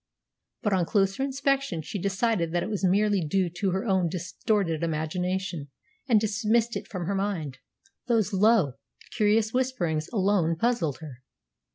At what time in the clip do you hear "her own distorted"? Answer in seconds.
3.69-4.81